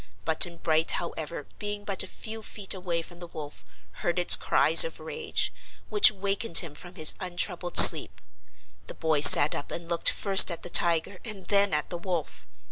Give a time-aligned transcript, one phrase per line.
[0.25, 3.63] Button Bright, however, being but a few feet away from the wolf,
[4.01, 5.53] heard its cries of rage,
[5.89, 8.19] which wakened him from his untroubled sleep.
[8.87, 12.47] The boy sat up and looked first at the tiger and then at the wolf.